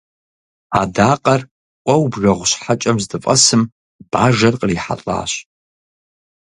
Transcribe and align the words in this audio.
Адакъэр 0.81 1.41
ӏуэуэ 1.83 2.07
бжэгъу 2.11 2.47
щхьэкӏэм 2.49 2.97
здыфӏэсым, 3.03 3.61
бажэр 4.11 4.55
кърихьэлӏащ. 4.59 5.31